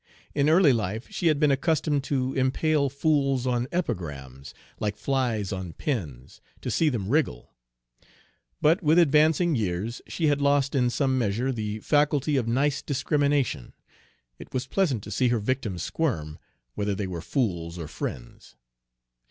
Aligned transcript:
In 0.33 0.49
early 0.49 0.73
life 0.73 1.05
she 1.11 1.27
had 1.27 1.39
been 1.39 1.51
accustomed 1.51 2.03
to 2.05 2.33
impale 2.33 2.89
fools 2.89 3.45
on 3.45 3.67
epigrams, 3.71 4.51
like 4.79 4.97
flies 4.97 5.53
on 5.53 5.73
pins, 5.73 6.41
to 6.61 6.71
see 6.71 6.89
them 6.89 7.07
wriggle. 7.09 7.53
But 8.59 8.81
with 8.81 8.97
advancing 8.97 9.53
years 9.53 10.01
she 10.07 10.25
had 10.25 10.41
lost 10.41 10.73
in 10.73 10.89
some 10.89 11.19
measure 11.19 11.51
the 11.51 11.81
faculty 11.81 12.35
of 12.35 12.47
nice 12.47 12.81
discrimination, 12.81 13.73
it 14.39 14.51
was 14.55 14.65
pleasant 14.65 15.03
to 15.03 15.11
see 15.11 15.27
her 15.27 15.37
victims 15.37 15.83
squirm, 15.83 16.39
whether 16.73 16.95
they 16.95 17.05
were 17.05 17.21
fools 17.21 17.77
or 17.77 17.87
friends. 17.87 18.55